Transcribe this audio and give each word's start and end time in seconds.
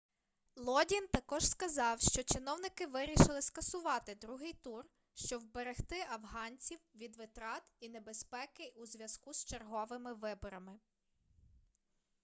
лодін 0.55 1.07
також 1.07 1.45
сказав 1.49 2.01
що 2.01 2.23
чиновники 2.23 2.87
вирішили 2.87 3.41
скасувати 3.41 4.15
другий 4.15 4.53
тур 4.53 4.85
щоб 5.15 5.41
вберегти 5.43 6.01
афганців 6.09 6.79
від 6.95 7.15
витрат 7.17 7.63
і 7.79 7.89
небезпеки 7.89 8.73
у 8.75 8.85
зв'язку 8.85 9.33
з 9.33 9.45
черговими 9.45 10.13
виборами 10.13 10.79